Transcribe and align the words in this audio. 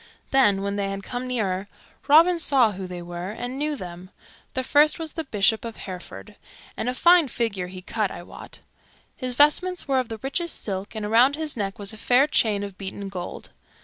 Then, 0.31 0.63
when 0.63 0.77
they 0.77 0.89
had 0.89 1.03
come 1.03 1.27
nearer, 1.27 1.67
Robin 2.07 2.39
saw 2.39 2.71
who 2.71 2.87
they 2.87 3.03
were, 3.03 3.29
and 3.29 3.59
knew 3.59 3.75
them. 3.75 4.09
The 4.55 4.63
first 4.63 4.97
was 4.97 5.13
the 5.13 5.25
Bishop 5.25 5.63
of 5.63 5.75
Hereford, 5.75 6.37
and 6.75 6.89
a 6.89 6.95
fine 6.95 7.27
figure 7.27 7.67
he 7.67 7.83
cut, 7.83 8.09
I 8.09 8.23
wot. 8.23 8.61
His 9.15 9.35
vestments 9.35 9.87
were 9.87 9.99
of 9.99 10.09
the 10.09 10.17
richest 10.23 10.59
silk, 10.63 10.95
and 10.95 11.05
around 11.05 11.35
his 11.35 11.55
neck 11.55 11.77
was 11.77 11.93
a 11.93 11.97
fair 11.97 12.25
chain 12.25 12.63
of 12.63 12.79
beaten 12.79 13.09
gold. 13.09 13.51